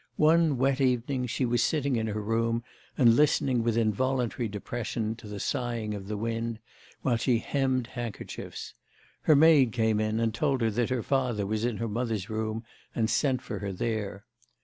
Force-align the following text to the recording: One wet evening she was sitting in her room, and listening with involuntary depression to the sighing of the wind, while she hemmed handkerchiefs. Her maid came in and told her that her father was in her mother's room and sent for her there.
One 0.17 0.57
wet 0.57 0.81
evening 0.81 1.27
she 1.27 1.45
was 1.45 1.61
sitting 1.61 1.95
in 1.95 2.07
her 2.07 2.19
room, 2.23 2.63
and 2.97 3.15
listening 3.15 3.61
with 3.61 3.77
involuntary 3.77 4.47
depression 4.47 5.15
to 5.17 5.27
the 5.27 5.39
sighing 5.39 5.93
of 5.93 6.07
the 6.07 6.17
wind, 6.17 6.57
while 7.03 7.17
she 7.17 7.37
hemmed 7.37 7.85
handkerchiefs. 7.85 8.73
Her 9.21 9.35
maid 9.35 9.71
came 9.71 9.99
in 9.99 10.19
and 10.19 10.33
told 10.33 10.61
her 10.61 10.71
that 10.71 10.89
her 10.89 11.03
father 11.03 11.45
was 11.45 11.65
in 11.65 11.77
her 11.77 11.87
mother's 11.87 12.31
room 12.31 12.63
and 12.95 13.11
sent 13.11 13.43
for 13.43 13.59
her 13.59 13.71
there. 13.71 14.25